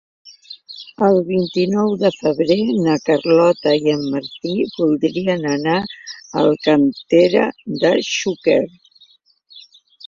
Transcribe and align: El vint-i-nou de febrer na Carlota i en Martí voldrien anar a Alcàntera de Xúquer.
El 1.07 1.19
vint-i-nou 1.27 1.91
de 2.03 2.09
febrer 2.21 2.57
na 2.87 2.95
Carlota 3.09 3.75
i 3.83 3.93
en 3.99 4.01
Martí 4.15 4.57
voldrien 4.79 5.47
anar 5.53 5.79
a 5.85 5.87
Alcàntera 6.47 7.49
de 7.85 7.95
Xúquer. 8.13 8.61